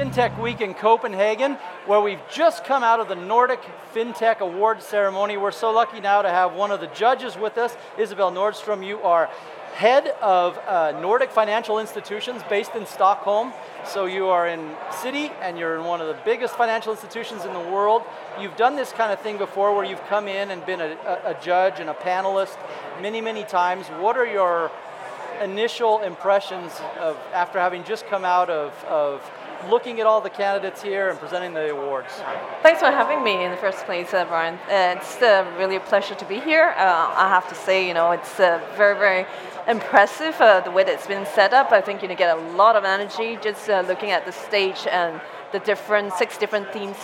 FinTech 0.00 0.40
Week 0.40 0.62
in 0.62 0.72
Copenhagen, 0.72 1.58
where 1.84 2.00
we've 2.00 2.26
just 2.32 2.64
come 2.64 2.82
out 2.82 3.00
of 3.00 3.08
the 3.08 3.14
Nordic 3.14 3.60
FinTech 3.94 4.40
Awards 4.40 4.86
ceremony. 4.86 5.36
We're 5.36 5.50
so 5.50 5.70
lucky 5.70 6.00
now 6.00 6.22
to 6.22 6.30
have 6.30 6.54
one 6.54 6.70
of 6.70 6.80
the 6.80 6.86
judges 6.86 7.36
with 7.36 7.58
us, 7.58 7.76
Isobel 7.98 8.32
Nordstrom. 8.32 8.82
You 8.82 9.02
are 9.02 9.28
head 9.74 10.06
of 10.22 10.56
uh, 10.66 10.98
Nordic 11.02 11.30
financial 11.30 11.78
institutions 11.78 12.40
based 12.48 12.74
in 12.74 12.86
Stockholm. 12.86 13.52
So 13.84 14.06
you 14.06 14.28
are 14.28 14.48
in 14.48 14.60
Citi 14.88 15.30
and 15.42 15.58
you're 15.58 15.76
in 15.76 15.84
one 15.84 16.00
of 16.00 16.06
the 16.06 16.16
biggest 16.24 16.56
financial 16.56 16.92
institutions 16.92 17.44
in 17.44 17.52
the 17.52 17.60
world. 17.60 18.02
You've 18.40 18.56
done 18.56 18.76
this 18.76 18.92
kind 18.92 19.12
of 19.12 19.20
thing 19.20 19.36
before 19.36 19.76
where 19.76 19.84
you've 19.84 20.06
come 20.06 20.28
in 20.28 20.50
and 20.50 20.64
been 20.64 20.80
a, 20.80 20.96
a, 21.26 21.32
a 21.32 21.40
judge 21.42 21.78
and 21.78 21.90
a 21.90 21.94
panelist 21.94 22.56
many, 23.02 23.20
many 23.20 23.44
times. 23.44 23.86
What 23.88 24.16
are 24.16 24.26
your 24.26 24.72
initial 25.42 26.00
impressions 26.00 26.72
of 26.98 27.18
after 27.34 27.58
having 27.58 27.84
just 27.84 28.06
come 28.06 28.24
out 28.24 28.48
of, 28.48 28.72
of 28.84 29.30
looking 29.68 30.00
at 30.00 30.06
all 30.06 30.20
the 30.20 30.30
candidates 30.30 30.82
here 30.82 31.10
and 31.10 31.18
presenting 31.18 31.52
the 31.52 31.70
awards. 31.70 32.12
Thanks 32.62 32.80
for 32.80 32.90
having 32.90 33.22
me 33.22 33.44
in 33.44 33.50
the 33.50 33.56
first 33.56 33.84
place, 33.84 34.14
uh, 34.14 34.24
Brian. 34.24 34.54
Uh, 34.54 34.96
it's 34.96 35.20
uh, 35.20 35.50
really 35.58 35.76
a 35.76 35.80
pleasure 35.80 36.14
to 36.14 36.24
be 36.24 36.40
here. 36.40 36.74
Uh, 36.76 37.12
I 37.16 37.28
have 37.28 37.48
to 37.48 37.54
say, 37.54 37.86
you 37.86 37.94
know, 37.94 38.12
it's 38.12 38.40
uh, 38.40 38.60
very, 38.76 38.98
very 38.98 39.26
impressive 39.68 40.34
uh, 40.40 40.60
the 40.60 40.70
way 40.70 40.84
that 40.84 40.94
it's 40.94 41.06
been 41.06 41.26
set 41.26 41.52
up. 41.52 41.72
I 41.72 41.80
think 41.80 42.02
you 42.02 42.08
know, 42.08 42.16
get 42.16 42.36
a 42.36 42.40
lot 42.52 42.76
of 42.76 42.84
energy 42.84 43.38
just 43.42 43.68
looking 43.68 44.10
at 44.10 44.24
the 44.24 44.32
stage 44.32 44.86
and 44.90 45.20
the 45.52 45.58
different 45.58 46.12
six 46.14 46.38
different 46.38 46.72
themes 46.72 46.96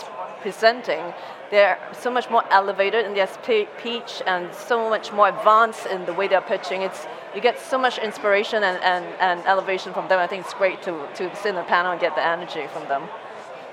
presenting. 0.46 1.12
They're 1.50 1.76
so 1.92 2.08
much 2.08 2.30
more 2.30 2.44
elevated 2.52 3.04
in 3.04 3.14
their 3.14 3.26
speech 3.26 4.22
and 4.26 4.54
so 4.54 4.88
much 4.88 5.12
more 5.12 5.28
advanced 5.28 5.86
in 5.86 6.06
the 6.06 6.12
way 6.12 6.28
they're 6.28 6.48
pitching. 6.54 6.82
It's 6.82 7.04
you 7.34 7.40
get 7.40 7.58
so 7.58 7.76
much 7.76 7.98
inspiration 7.98 8.62
and, 8.62 8.78
and, 8.84 9.04
and 9.18 9.44
elevation 9.44 9.92
from 9.92 10.06
them. 10.06 10.20
I 10.20 10.28
think 10.28 10.44
it's 10.44 10.54
great 10.54 10.82
to, 10.82 10.92
to 11.16 11.34
sit 11.34 11.46
in 11.46 11.56
the 11.56 11.64
panel 11.64 11.90
and 11.90 12.00
get 12.00 12.14
the 12.14 12.24
energy 12.24 12.68
from 12.72 12.86
them. 12.86 13.02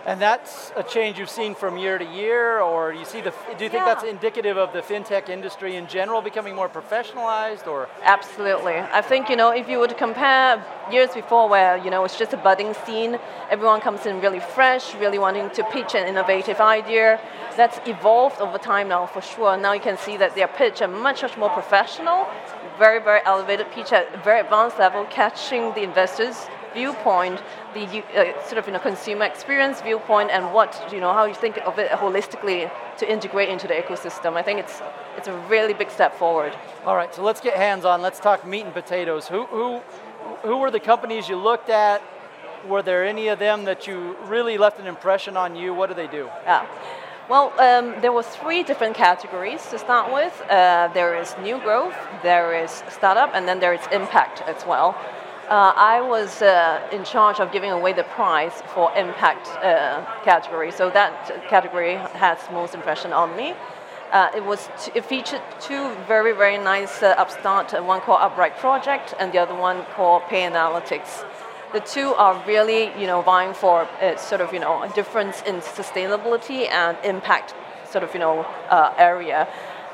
And 0.05 0.19
that's 0.19 0.73
a 0.75 0.83
change 0.83 1.17
you've 1.17 1.29
seen 1.29 1.55
from 1.55 1.77
year 1.77 1.97
to 1.97 2.03
year, 2.03 2.59
or 2.59 2.91
you 2.91 3.05
see 3.05 3.21
the? 3.21 3.31
Do 3.57 3.63
you 3.63 3.69
think 3.69 3.85
yeah. 3.85 3.85
that's 3.85 4.03
indicative 4.03 4.57
of 4.57 4.73
the 4.73 4.81
fintech 4.81 5.29
industry 5.29 5.77
in 5.77 5.87
general 5.87 6.21
becoming 6.21 6.55
more 6.55 6.67
professionalized, 6.67 7.67
or? 7.67 7.87
Absolutely. 8.03 8.73
I 8.73 9.01
think 9.01 9.29
you 9.29 9.37
know 9.37 9.51
if 9.51 9.69
you 9.69 9.79
would 9.79 9.95
compare 9.97 10.61
years 10.91 11.13
before, 11.13 11.47
where 11.47 11.77
you 11.77 11.89
know 11.89 12.03
it's 12.03 12.17
just 12.19 12.33
a 12.33 12.37
budding 12.37 12.73
scene, 12.85 13.17
everyone 13.49 13.79
comes 13.79 14.05
in 14.05 14.19
really 14.19 14.41
fresh, 14.41 14.93
really 14.95 15.19
wanting 15.19 15.49
to 15.51 15.63
pitch 15.71 15.95
an 15.95 16.05
innovative 16.05 16.59
idea. 16.59 17.21
That's 17.55 17.79
evolved 17.87 18.41
over 18.41 18.57
time 18.57 18.89
now 18.89 19.05
for 19.05 19.21
sure. 19.21 19.55
Now 19.55 19.71
you 19.71 19.79
can 19.79 19.97
see 19.97 20.17
that 20.17 20.35
their 20.35 20.49
pitch 20.49 20.81
are 20.81 20.89
much 20.89 21.21
much 21.21 21.37
more 21.37 21.49
professional, 21.49 22.27
very 22.77 22.99
very 23.01 23.21
elevated 23.23 23.71
pitch 23.71 23.93
at 23.93 24.13
a 24.13 24.17
very 24.17 24.41
advanced 24.41 24.79
level, 24.79 25.05
catching 25.05 25.73
the 25.75 25.83
investors 25.83 26.47
viewpoint, 26.73 27.41
the 27.73 28.03
uh, 28.15 28.41
sort 28.43 28.57
of 28.57 28.67
you 28.67 28.73
know, 28.73 28.79
consumer 28.79 29.25
experience 29.25 29.81
viewpoint, 29.81 30.31
and 30.31 30.53
what 30.53 30.89
you 30.91 30.99
know 30.99 31.13
how 31.13 31.25
you 31.25 31.33
think 31.33 31.57
of 31.59 31.79
it 31.79 31.91
holistically 31.91 32.69
to 32.97 33.11
integrate 33.11 33.49
into 33.49 33.67
the 33.67 33.73
ecosystem. 33.73 34.33
I 34.33 34.41
think 34.41 34.59
it's 34.59 34.81
it's 35.17 35.27
a 35.27 35.37
really 35.49 35.73
big 35.73 35.89
step 35.91 36.15
forward. 36.15 36.53
All 36.85 36.95
right, 36.95 37.13
so 37.13 37.23
let's 37.23 37.41
get 37.41 37.55
hands 37.55 37.85
on. 37.85 38.01
Let's 38.01 38.19
talk 38.19 38.45
meat 38.45 38.65
and 38.65 38.73
potatoes. 38.73 39.27
Who 39.27 39.45
who 39.45 39.81
who 40.43 40.57
were 40.57 40.71
the 40.71 40.79
companies 40.79 41.29
you 41.29 41.37
looked 41.37 41.69
at? 41.69 42.01
Were 42.67 42.81
there 42.81 43.05
any 43.05 43.27
of 43.27 43.39
them 43.39 43.65
that 43.65 43.87
you 43.87 44.15
really 44.25 44.57
left 44.57 44.79
an 44.79 44.87
impression 44.87 45.35
on 45.35 45.55
you? 45.55 45.73
What 45.73 45.89
do 45.89 45.95
they 45.95 46.07
do? 46.07 46.29
Yeah. 46.45 46.65
Well, 47.29 47.53
um, 47.57 48.01
there 48.01 48.11
were 48.11 48.23
three 48.23 48.63
different 48.63 48.95
categories 48.95 49.65
to 49.69 49.79
start 49.79 50.11
with. 50.13 50.33
Uh, 50.49 50.89
there 50.93 51.15
is 51.15 51.33
new 51.41 51.57
growth, 51.59 51.95
there 52.21 52.53
is 52.53 52.83
startup, 52.89 53.31
and 53.33 53.47
then 53.47 53.61
there 53.61 53.73
is 53.73 53.79
impact 53.93 54.41
as 54.41 54.65
well. 54.65 54.97
Uh, 55.49 55.73
I 55.75 55.99
was 55.99 56.41
uh, 56.41 56.87
in 56.93 57.03
charge 57.03 57.41
of 57.41 57.51
giving 57.51 57.71
away 57.71 57.91
the 57.91 58.05
prize 58.05 58.63
for 58.73 58.95
impact 58.95 59.49
uh, 59.61 60.05
category, 60.23 60.71
so 60.71 60.89
that 60.91 61.49
category 61.49 61.95
has 61.95 62.37
most 62.49 62.73
impression 62.73 63.11
on 63.11 63.35
me. 63.35 63.53
Uh, 64.13 64.29
it 64.33 64.45
was 64.45 64.69
t- 64.81 64.93
it 64.95 65.03
featured 65.03 65.41
two 65.59 65.93
very 66.07 66.31
very 66.31 66.57
nice 66.57 67.03
uh, 67.03 67.13
upstart, 67.17 67.73
uh, 67.73 67.83
one 67.83 67.99
called 67.99 68.21
Upright 68.21 68.57
Project 68.57 69.13
and 69.19 69.33
the 69.33 69.37
other 69.37 69.53
one 69.53 69.83
called 69.95 70.23
Pay 70.29 70.43
Analytics. 70.43 71.25
The 71.73 71.81
two 71.81 72.13
are 72.13 72.41
really 72.47 72.97
you 72.97 73.05
know 73.05 73.21
vying 73.21 73.53
for 73.53 73.85
sort 74.15 74.39
of 74.39 74.53
you 74.53 74.59
know 74.59 74.83
a 74.83 74.89
difference 74.93 75.41
in 75.41 75.55
sustainability 75.55 76.69
and 76.69 76.97
impact 77.03 77.53
sort 77.91 78.05
of 78.05 78.13
you 78.13 78.21
know 78.21 78.47
area. 78.97 79.49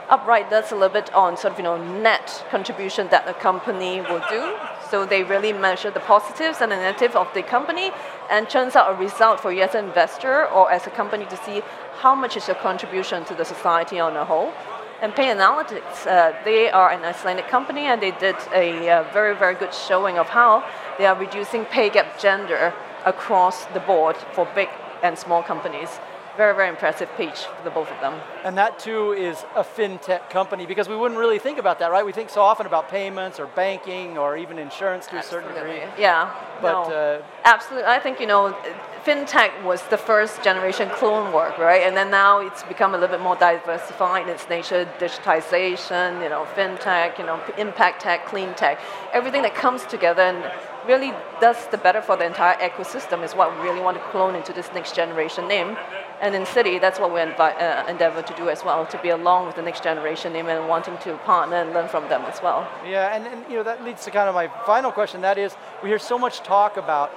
Upright 0.09 0.50
does 0.50 0.72
a 0.72 0.75
little 0.75 0.90
bit 0.90 1.14
on 1.14 1.38
sort 1.38 1.53
of 1.53 1.59
you 1.59 1.64
know 1.64 1.78
net 2.02 2.44
contribution 2.50 3.08
that 3.09 3.28
a 3.28 3.34
company 3.36 4.02
will 4.02 4.24
do. 4.28 4.56
So 4.90 5.06
they 5.06 5.22
really 5.22 5.53
measure 5.53 5.92
the 5.92 6.00
positives 6.00 6.62
and 6.62 6.72
the 6.72 6.78
negatives 6.78 7.16
of 7.16 7.31
the 7.36 7.44
company 7.44 7.92
and 8.31 8.50
churns 8.50 8.75
out 8.75 8.92
a 8.92 8.96
result 8.96 9.40
for 9.40 9.52
you 9.52 9.62
as 9.62 9.75
an 9.75 9.86
investor 9.86 10.47
or 10.47 10.72
as 10.72 10.88
a 10.88 10.90
company 10.90 11.25
to 11.28 11.38
see 11.38 11.62
how 12.00 12.16
much 12.16 12.36
is 12.36 12.47
your 12.47 12.56
contribution 12.56 13.24
to 13.25 13.36
the 13.36 13.46
society 13.46 14.00
on 14.00 14.16
a 14.16 14.25
whole. 14.25 14.52
And 15.00 15.14
Pay 15.14 15.28
Analytics, 15.28 16.08
uh, 16.08 16.34
they 16.44 16.72
are 16.72 16.90
an 16.90 17.03
Icelandic 17.06 17.47
company 17.47 17.81
and 17.81 18.02
they 18.02 18.12
did 18.12 18.36
a 18.52 18.90
uh, 18.90 19.03
very, 19.14 19.36
very 19.36 19.53
good 19.53 19.76
showing 19.76 20.18
of 20.18 20.28
how 20.30 20.68
they 20.97 21.06
are 21.06 21.16
reducing 21.16 21.66
pay 21.66 21.90
gap 21.91 22.20
gender 22.20 22.74
across 23.06 23.66
the 23.76 23.80
board 23.80 24.18
for 24.34 24.47
big 24.56 24.70
and 25.03 25.20
small 25.20 25.44
companies 25.44 26.00
very, 26.39 26.55
very 26.55 26.69
impressive 26.69 27.09
pitch 27.17 27.39
for 27.53 27.63
the 27.66 27.69
both 27.69 27.91
of 27.91 28.00
them. 28.00 28.13
And 28.45 28.57
that 28.57 28.79
too 28.79 29.11
is 29.11 29.44
a 29.57 29.63
fintech 29.77 30.29
company 30.29 30.66
because 30.66 30.88
we 30.88 30.95
wouldn't 30.95 31.19
really 31.19 31.38
think 31.38 31.57
about 31.59 31.79
that, 31.79 31.91
right? 31.91 32.05
We 32.05 32.13
think 32.13 32.29
so 32.29 32.39
often 32.39 32.66
about 32.66 32.88
payments 32.88 33.41
or 33.41 33.47
banking 33.47 34.17
or 34.17 34.38
even 34.38 34.57
insurance 34.57 35.05
to 35.07 35.17
absolutely. 35.17 35.51
a 35.51 35.53
certain 35.53 35.67
degree. 35.67 36.01
Yeah, 36.01 36.33
but 36.61 36.88
no. 36.88 36.95
uh, 36.95 37.22
absolutely. 37.44 37.89
I 37.89 37.99
think 37.99 38.22
you 38.22 38.28
know, 38.28 38.55
fintech 39.03 39.51
was 39.66 39.81
the 39.89 39.97
first 39.97 40.41
generation 40.41 40.89
clone 40.91 41.33
work, 41.33 41.57
right? 41.57 41.81
And 41.81 41.94
then 41.97 42.09
now 42.09 42.39
it's 42.39 42.63
become 42.63 42.95
a 42.95 42.97
little 42.97 43.13
bit 43.17 43.22
more 43.22 43.35
diversified 43.35 44.23
in 44.23 44.29
its 44.29 44.47
nature, 44.47 44.88
digitization, 44.97 46.23
you 46.23 46.29
know, 46.29 46.47
fintech, 46.55 47.17
you 47.19 47.25
know, 47.25 47.38
impact 47.57 48.01
tech, 48.03 48.25
clean 48.25 48.53
tech, 48.53 48.79
everything 49.11 49.41
that 49.41 49.55
comes 49.55 49.83
together 49.85 50.22
and 50.22 50.39
really 50.88 51.11
does 51.41 51.67
the 51.67 51.78
better 51.78 52.01
for 52.01 52.16
the 52.16 52.25
entire 52.25 52.55
ecosystem 52.69 53.23
is 53.23 53.33
what 53.33 53.53
we 53.53 53.61
really 53.67 53.81
want 53.81 53.97
to 53.97 54.03
clone 54.11 54.35
into 54.35 54.53
this 54.53 54.69
next 54.73 54.95
generation 54.95 55.45
name. 55.45 55.75
And 56.22 56.35
in 56.35 56.44
Citi, 56.44 56.81
that's 56.81 57.00
what 57.00 57.13
we 57.13 57.22
uh, 57.22 57.88
endeavor 57.88 58.22
to 58.22 58.34
do 58.35 58.50
as 58.50 58.66
well, 58.66 58.85
to 58.88 58.97
be 59.02 59.09
along 59.09 59.47
with 59.47 59.56
the 59.56 59.62
next 59.62 59.84
generation 59.84 60.35
and 60.35 60.68
wanting 60.68 60.97
to 61.00 61.18
partner 61.19 61.57
and 61.57 61.74
learn 61.74 61.88
from 61.88 62.09
them 62.09 62.24
as 62.24 62.41
well. 62.41 62.69
Yeah, 62.85 63.16
and, 63.16 63.25
and 63.25 63.50
you 63.50 63.56
know 63.56 63.63
that 63.63 63.84
leads 63.85 64.03
to 64.06 64.12
kind 64.12 64.28
of 64.28 64.35
my 64.35 64.50
final 64.66 64.91
question. 64.91 65.22
That 65.22 65.38
is, 65.38 65.56
we 65.81 65.90
hear 65.90 66.00
so 66.00 66.19
much 66.19 66.40
talk 66.41 66.75
about 66.75 67.12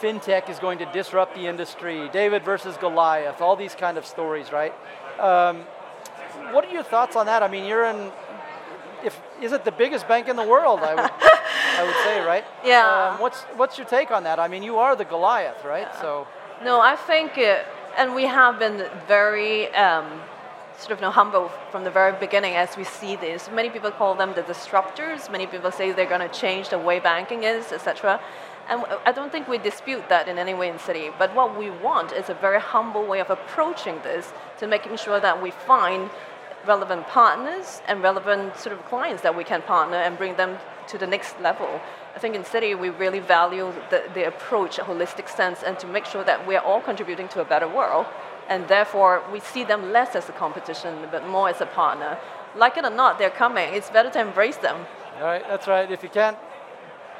fintech 0.00 0.48
is 0.48 0.58
going 0.58 0.78
to 0.78 0.86
disrupt 0.86 1.34
the 1.34 1.46
industry, 1.46 2.08
David 2.12 2.44
versus 2.44 2.76
Goliath, 2.76 3.40
all 3.40 3.56
these 3.56 3.74
kind 3.74 3.96
of 3.96 4.04
stories, 4.04 4.52
right? 4.52 4.74
Um, 5.20 5.62
what 6.52 6.64
are 6.64 6.72
your 6.72 6.82
thoughts 6.82 7.16
on 7.16 7.26
that? 7.26 7.42
I 7.42 7.48
mean, 7.48 7.64
you're 7.64 7.84
in, 7.84 8.10
if 9.04 9.20
is 9.40 9.52
it 9.52 9.64
the 9.64 9.72
biggest 9.72 10.08
bank 10.08 10.28
in 10.28 10.34
the 10.34 10.46
world? 10.46 10.80
I 10.80 10.94
would, 10.94 11.10
I 11.10 11.84
would 11.84 11.96
say, 12.04 12.20
right? 12.20 12.44
Yeah. 12.64 13.12
Um, 13.12 13.20
what's 13.20 13.42
what's 13.56 13.78
your 13.78 13.86
take 13.86 14.10
on 14.10 14.24
that? 14.24 14.40
I 14.40 14.48
mean, 14.48 14.64
you 14.64 14.78
are 14.78 14.96
the 14.96 15.04
Goliath, 15.04 15.64
right? 15.64 15.88
Yeah. 15.92 16.00
So. 16.00 16.26
No, 16.64 16.80
I 16.80 16.96
think. 16.96 17.38
Uh, 17.38 17.62
and 17.96 18.14
we 18.14 18.24
have 18.24 18.58
been 18.58 18.86
very 19.06 19.72
um, 19.74 20.20
sort 20.78 20.92
of 20.92 20.98
you 20.98 21.02
know, 21.02 21.10
humble 21.10 21.50
from 21.70 21.84
the 21.84 21.90
very 21.90 22.12
beginning 22.18 22.54
as 22.54 22.76
we 22.76 22.84
see 22.84 23.16
this. 23.16 23.50
Many 23.52 23.70
people 23.70 23.90
call 23.90 24.14
them 24.14 24.34
the 24.34 24.42
disruptors. 24.42 25.30
Many 25.30 25.46
people 25.46 25.72
say 25.72 25.92
they're 25.92 26.06
going 26.06 26.28
to 26.28 26.34
change 26.34 26.68
the 26.68 26.78
way 26.78 27.00
banking 27.00 27.42
is, 27.42 27.72
etc. 27.72 28.20
And 28.68 28.84
I 29.06 29.12
don't 29.12 29.32
think 29.32 29.48
we 29.48 29.58
dispute 29.58 30.08
that 30.08 30.28
in 30.28 30.38
any 30.38 30.54
way 30.54 30.68
in 30.68 30.76
Citi. 30.76 31.12
But 31.18 31.34
what 31.34 31.58
we 31.58 31.70
want 31.70 32.12
is 32.12 32.28
a 32.28 32.34
very 32.34 32.60
humble 32.60 33.04
way 33.04 33.20
of 33.20 33.30
approaching 33.30 33.96
this 34.02 34.32
to 34.58 34.66
making 34.66 34.96
sure 34.98 35.18
that 35.20 35.42
we 35.42 35.50
find 35.50 36.10
relevant 36.66 37.06
partners 37.06 37.80
and 37.86 38.02
relevant 38.02 38.56
sort 38.56 38.76
of 38.76 38.84
clients 38.86 39.22
that 39.22 39.36
we 39.36 39.44
can 39.44 39.62
partner 39.62 39.96
and 39.96 40.18
bring 40.18 40.36
them 40.36 40.58
to 40.88 40.98
the 40.98 41.06
next 41.06 41.40
level. 41.40 41.80
I 42.14 42.18
think 42.18 42.34
in 42.34 42.42
Citi 42.42 42.78
we 42.78 42.90
really 42.90 43.20
value 43.20 43.72
the, 43.90 44.02
the 44.14 44.26
approach, 44.26 44.78
a 44.78 44.82
holistic 44.82 45.28
sense, 45.28 45.62
and 45.62 45.78
to 45.78 45.86
make 45.86 46.04
sure 46.04 46.24
that 46.24 46.46
we 46.46 46.56
are 46.56 46.64
all 46.64 46.80
contributing 46.80 47.28
to 47.28 47.40
a 47.40 47.44
better 47.44 47.68
world. 47.68 48.06
And 48.48 48.66
therefore, 48.66 49.22
we 49.30 49.40
see 49.40 49.62
them 49.62 49.92
less 49.92 50.16
as 50.16 50.28
a 50.28 50.32
competition, 50.32 51.06
but 51.10 51.28
more 51.28 51.50
as 51.50 51.60
a 51.60 51.66
partner. 51.66 52.18
Like 52.56 52.78
it 52.78 52.84
or 52.84 52.90
not, 52.90 53.18
they're 53.18 53.30
coming. 53.30 53.74
It's 53.74 53.90
better 53.90 54.10
to 54.10 54.20
embrace 54.20 54.56
them. 54.56 54.86
All 55.18 55.24
right, 55.24 55.46
that's 55.46 55.68
right. 55.68 55.90
If 55.90 56.02
you 56.02 56.08
can't 56.08 56.38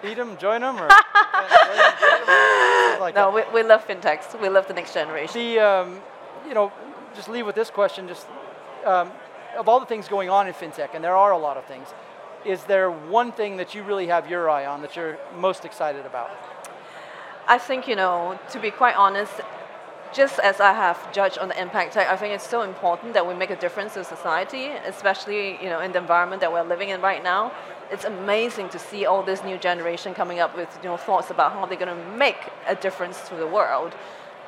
eat 0.02 0.16
them, 0.16 0.38
join 0.38 0.62
them, 0.62 0.76
or 0.76 0.88
like 3.00 3.14
no, 3.14 3.30
we, 3.30 3.42
we, 3.52 3.62
love 3.62 3.86
fintechs. 3.86 4.40
We 4.40 4.48
love 4.48 4.66
the 4.68 4.74
next 4.74 4.94
generation. 4.94 5.34
The, 5.34 5.58
um, 5.58 6.00
you 6.46 6.54
know, 6.54 6.72
just 7.14 7.28
leave 7.28 7.46
with 7.46 7.54
this 7.54 7.70
question. 7.70 8.08
Just 8.08 8.26
um, 8.84 9.10
of 9.58 9.68
all 9.68 9.80
the 9.80 9.86
things 9.86 10.08
going 10.08 10.30
on 10.30 10.46
in 10.46 10.54
fintech, 10.54 10.94
and 10.94 11.02
there 11.04 11.16
are 11.16 11.32
a 11.32 11.38
lot 11.38 11.56
of 11.56 11.64
things, 11.66 11.88
is 12.46 12.64
there 12.64 12.90
one 12.90 13.32
thing 13.32 13.56
that 13.56 13.74
you 13.74 13.82
really 13.82 14.06
have 14.06 14.30
your 14.30 14.48
eye 14.48 14.64
on 14.64 14.80
that 14.82 14.94
you're 14.96 15.18
most 15.36 15.64
excited 15.64 16.06
about? 16.06 16.30
I 17.48 17.58
think, 17.58 17.88
you 17.88 17.96
know, 17.96 18.38
to 18.50 18.60
be 18.60 18.70
quite 18.70 18.94
honest, 18.94 19.32
just 20.12 20.38
as 20.38 20.60
I 20.60 20.72
have 20.72 21.12
judged 21.12 21.38
on 21.38 21.48
the 21.48 21.60
impact 21.60 21.92
tech, 21.94 22.08
I 22.08 22.16
think 22.16 22.34
it's 22.34 22.46
so 22.46 22.62
important 22.62 23.14
that 23.14 23.26
we 23.26 23.34
make 23.34 23.50
a 23.50 23.56
difference 23.56 23.96
in 23.96 24.04
society, 24.04 24.68
especially 24.86 25.62
you 25.62 25.68
know 25.68 25.80
in 25.80 25.92
the 25.92 25.98
environment 25.98 26.40
that 26.40 26.52
we're 26.52 26.62
living 26.62 26.88
in 26.90 27.00
right 27.00 27.22
now. 27.22 27.52
It's 27.90 28.04
amazing 28.04 28.68
to 28.70 28.78
see 28.78 29.06
all 29.06 29.22
this 29.22 29.42
new 29.44 29.58
generation 29.58 30.14
coming 30.14 30.40
up 30.40 30.56
with 30.56 30.68
you 30.82 30.88
know 30.88 30.96
thoughts 30.96 31.30
about 31.30 31.52
how 31.52 31.66
they're 31.66 31.78
going 31.78 31.94
to 31.94 32.16
make 32.16 32.38
a 32.66 32.74
difference 32.74 33.28
to 33.28 33.34
the 33.34 33.46
world. 33.46 33.94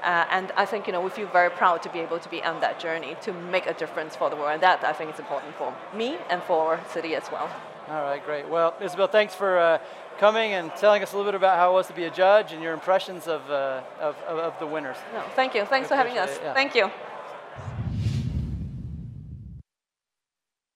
Uh, 0.02 0.26
and 0.30 0.52
I 0.56 0.64
think 0.64 0.86
you 0.86 0.92
know 0.92 1.00
we 1.00 1.10
feel 1.10 1.28
very 1.28 1.50
proud 1.50 1.82
to 1.82 1.90
be 1.90 2.00
able 2.00 2.18
to 2.18 2.28
be 2.28 2.42
on 2.42 2.60
that 2.60 2.80
journey 2.80 3.16
to 3.22 3.32
make 3.32 3.66
a 3.66 3.74
difference 3.74 4.16
for 4.16 4.30
the 4.30 4.36
world. 4.36 4.52
And 4.52 4.62
that 4.62 4.84
I 4.84 4.92
think 4.92 5.12
is 5.14 5.18
important 5.18 5.54
for 5.56 5.74
me 5.94 6.16
and 6.30 6.42
for 6.42 6.78
Citi 6.92 7.12
as 7.16 7.30
well. 7.30 7.50
All 7.88 8.02
right, 8.02 8.24
great. 8.24 8.48
Well, 8.48 8.74
Isobel, 8.80 9.10
thanks 9.10 9.34
for 9.34 9.58
uh, 9.58 9.78
coming 10.18 10.52
and 10.52 10.70
telling 10.76 11.02
us 11.02 11.12
a 11.12 11.16
little 11.16 11.32
bit 11.32 11.36
about 11.36 11.56
how 11.56 11.70
it 11.70 11.74
was 11.74 11.88
to 11.88 11.92
be 11.92 12.04
a 12.04 12.10
judge 12.10 12.52
and 12.52 12.62
your 12.62 12.72
impressions 12.72 13.26
of, 13.26 13.50
uh, 13.50 13.82
of, 13.98 14.16
of, 14.28 14.38
of, 14.38 14.58
the 14.60 14.66
winners. 14.66 14.96
No, 15.12 15.22
thank 15.34 15.54
you. 15.54 15.64
Thanks 15.64 15.88
for 15.88 15.96
having 15.96 16.16
us. 16.16 16.36
It, 16.36 16.42
yeah. 16.42 16.54
Thank 16.54 16.76
you. 16.76 16.90